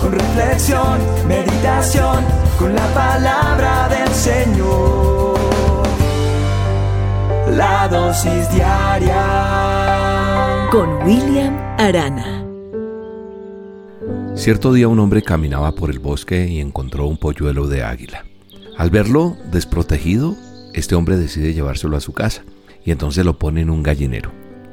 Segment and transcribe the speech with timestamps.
[0.00, 0.98] con reflexión,
[1.28, 2.24] meditación,
[2.58, 5.38] con la palabra del Señor.
[7.56, 9.98] La dosis diaria
[10.70, 12.46] con William Arana.
[14.36, 18.24] Cierto día un hombre caminaba por el bosque y encontró un polluelo de águila.
[18.78, 20.36] Al verlo desprotegido,
[20.72, 22.44] este hombre decide llevárselo a su casa
[22.84, 24.30] y entonces lo pone en un gallinero.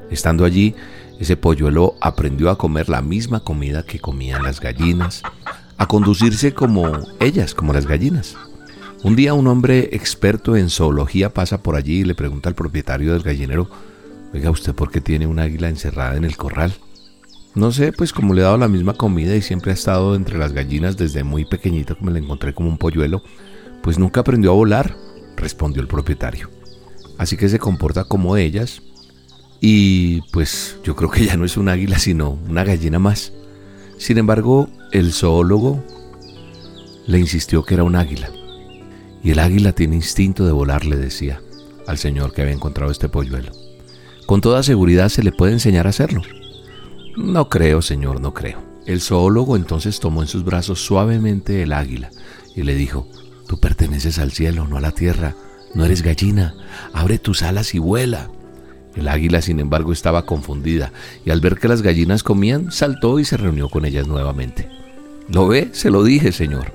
[0.10, 0.76] Estando allí,
[1.20, 5.24] ese polluelo aprendió a comer la misma comida que comían las gallinas,
[5.78, 8.36] a conducirse como ellas, como las gallinas.
[9.04, 13.14] Un día un hombre experto en zoología pasa por allí y le pregunta al propietario
[13.14, 13.70] del gallinero,
[14.34, 16.74] oiga, ¿usted por qué tiene un águila encerrada en el corral?
[17.56, 20.38] No sé, pues como le he dado la misma comida y siempre ha estado entre
[20.38, 23.24] las gallinas desde muy pequeñito que me la encontré como un polluelo,
[23.82, 24.96] pues nunca aprendió a volar,
[25.36, 26.50] respondió el propietario.
[27.18, 28.82] Así que se comporta como ellas
[29.60, 33.34] y pues yo creo que ya no es un águila sino una gallina más.
[33.98, 35.84] Sin embargo, el zoólogo
[37.08, 38.30] le insistió que era un águila.
[39.24, 41.42] Y el águila tiene instinto de volar, le decía
[41.88, 43.52] al señor que había encontrado este polluelo.
[44.26, 46.22] Con toda seguridad se le puede enseñar a hacerlo.
[47.16, 48.62] No creo, señor, no creo.
[48.86, 52.12] El zoólogo entonces tomó en sus brazos suavemente el águila
[52.56, 53.08] y le dijo,
[53.48, 55.36] Tú perteneces al cielo, no a la tierra,
[55.74, 56.54] no eres gallina,
[56.94, 58.30] abre tus alas y vuela.
[58.98, 60.92] El águila, sin embargo, estaba confundida
[61.24, 64.68] y al ver que las gallinas comían, saltó y se reunió con ellas nuevamente.
[65.30, 65.70] ¿Lo ve?
[65.74, 66.74] Se lo dije, señor.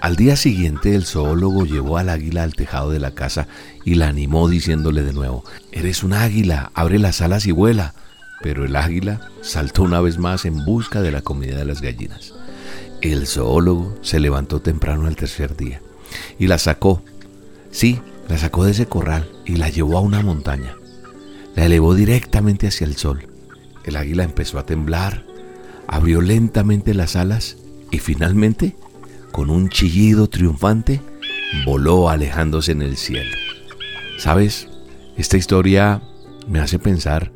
[0.00, 3.48] Al día siguiente el zoólogo llevó al águila al tejado de la casa
[3.84, 7.92] y la animó diciéndole de nuevo, Eres un águila, abre las alas y vuela.
[8.40, 12.32] Pero el águila saltó una vez más en busca de la comida de las gallinas.
[13.02, 15.82] El zoólogo se levantó temprano al tercer día
[16.38, 17.02] y la sacó.
[17.70, 20.77] Sí, la sacó de ese corral y la llevó a una montaña.
[21.54, 23.28] La elevó directamente hacia el sol.
[23.84, 25.24] El águila empezó a temblar,
[25.86, 27.56] abrió lentamente las alas
[27.90, 28.76] y finalmente,
[29.32, 31.00] con un chillido triunfante,
[31.64, 33.34] voló alejándose en el cielo.
[34.18, 34.68] ¿Sabes?
[35.16, 36.02] Esta historia
[36.46, 37.32] me hace pensar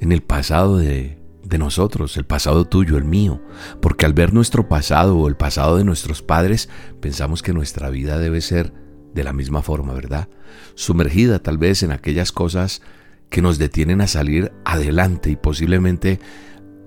[0.00, 3.40] en el pasado de, de nosotros, el pasado tuyo, el mío,
[3.80, 6.68] porque al ver nuestro pasado o el pasado de nuestros padres,
[7.00, 8.72] pensamos que nuestra vida debe ser
[9.14, 10.28] de la misma forma, ¿verdad?
[10.74, 12.82] Sumergida tal vez en aquellas cosas
[13.30, 16.20] que nos detienen a salir adelante y posiblemente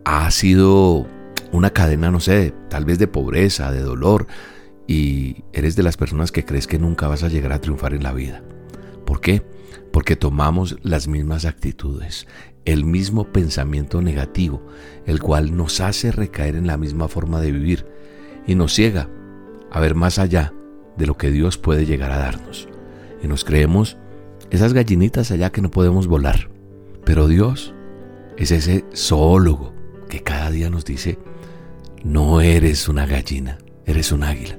[0.05, 1.07] ha sido
[1.51, 4.27] una cadena, no sé, tal vez de pobreza, de dolor,
[4.87, 8.03] y eres de las personas que crees que nunca vas a llegar a triunfar en
[8.03, 8.41] la vida.
[9.05, 9.43] ¿Por qué?
[9.91, 12.27] Porque tomamos las mismas actitudes,
[12.65, 14.65] el mismo pensamiento negativo,
[15.05, 17.85] el cual nos hace recaer en la misma forma de vivir
[18.45, 19.09] y nos ciega
[19.71, 20.53] a ver más allá
[20.97, 22.67] de lo que Dios puede llegar a darnos.
[23.21, 23.97] Y nos creemos
[24.49, 26.49] esas gallinitas allá que no podemos volar.
[27.03, 27.73] Pero Dios
[28.37, 29.73] es ese zoólogo
[30.09, 31.19] que cada día nos dice,
[32.03, 34.57] no eres una gallina, eres un águila.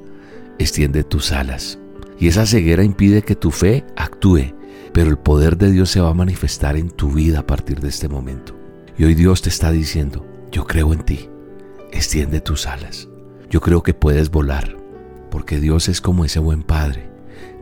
[0.59, 1.78] Extiende tus alas.
[2.19, 4.54] Y esa ceguera impide que tu fe actúe,
[4.93, 7.88] pero el poder de Dios se va a manifestar en tu vida a partir de
[7.88, 8.56] este momento.
[8.99, 11.31] Y hoy Dios te está diciendo, yo creo en ti,
[11.93, 13.09] extiende tus alas.
[13.49, 14.76] Yo creo que puedes volar,
[15.31, 17.09] porque Dios es como ese buen Padre,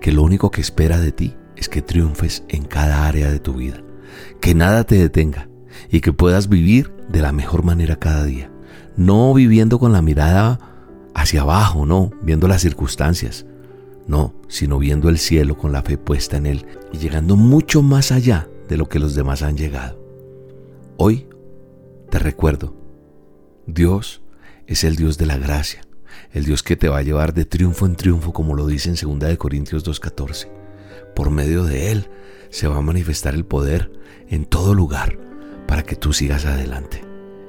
[0.01, 3.55] que lo único que espera de ti es que triunfes en cada área de tu
[3.55, 3.83] vida,
[4.41, 5.49] que nada te detenga
[5.91, 8.51] y que puedas vivir de la mejor manera cada día,
[8.97, 10.59] no viviendo con la mirada
[11.15, 13.47] hacia abajo, no, viendo las circunstancias,
[14.07, 18.13] no, sino viendo el cielo con la fe puesta en él y llegando mucho más
[18.13, 19.99] allá de lo que los demás han llegado.
[20.97, 21.27] Hoy
[22.11, 22.77] te recuerdo,
[23.67, 24.23] Dios
[24.67, 25.83] es el Dios de la gracia,
[26.33, 29.19] el Dios que te va a llevar de triunfo en triunfo, como lo dice en
[29.19, 30.66] 2 Corintios 2.14
[31.17, 32.11] por medio de Él
[32.51, 33.91] se va a manifestar el poder
[34.29, 35.19] en todo lugar
[35.67, 37.03] para que tú sigas adelante.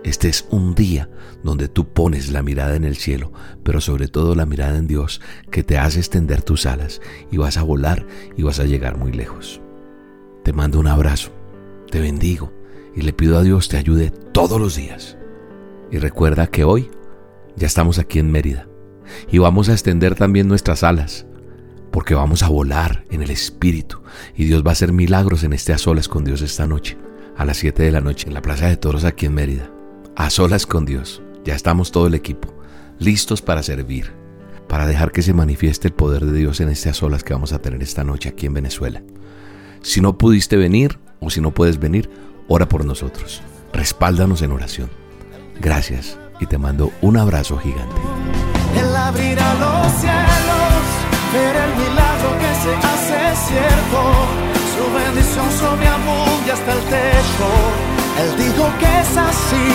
[0.04, 1.10] Este es un día
[1.44, 3.34] donde tú pones la mirada en el cielo,
[3.64, 5.22] pero sobre todo la mirada en Dios,
[5.52, 9.12] que te hace extender tus alas y vas a volar y vas a llegar muy
[9.12, 9.62] lejos.
[10.44, 11.31] Te mando un abrazo,
[11.92, 12.54] te bendigo
[12.96, 15.18] y le pido a Dios te ayude todos los días.
[15.92, 16.90] Y recuerda que hoy
[17.58, 18.68] ya estamos aquí en Mérida
[19.30, 21.28] y vamos a extender también nuestras alas
[21.97, 24.01] porque vamos a volar en el Espíritu
[24.35, 26.95] y Dios va a hacer milagros en este A Solas con Dios esta noche,
[27.35, 29.71] a las 7 de la noche, en la Plaza de Toros aquí en Mérida.
[30.15, 32.53] A Solas con Dios, ya estamos todo el equipo,
[32.99, 34.13] listos para servir.
[34.67, 37.63] para dejar que se manifieste el poder de Dios en estas olas que vamos a
[37.63, 39.01] tener esta noche aquí en Venezuela.
[39.81, 42.11] Si no pudiste venir o si no puedes venir,
[42.47, 43.41] ora por nosotros.
[43.73, 44.91] Respáldanos en oración.
[45.59, 47.95] Gracias y te mando un abrazo gigante.
[48.75, 50.46] Los cielos,
[51.33, 54.00] ver el milagro que se hace cierto.
[54.74, 55.88] Su bendición sobre
[56.45, 57.47] y hasta el techo.
[58.21, 59.68] Él dijo que es así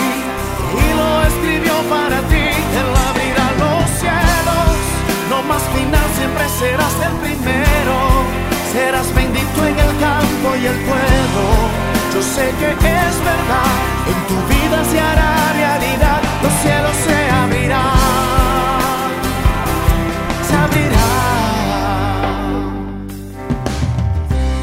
[0.82, 2.46] y lo escribió para ti.
[2.80, 4.74] Él abrirá los cielos,
[5.30, 7.96] no más final, siempre serás el primero.
[8.72, 11.44] Serás bendito en el campo y el pueblo.
[12.14, 13.71] Yo sé que es verdad,